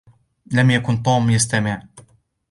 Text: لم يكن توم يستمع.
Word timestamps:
لم 0.51 0.71
يكن 0.71 1.03
توم 1.03 1.29
يستمع. 1.29 1.87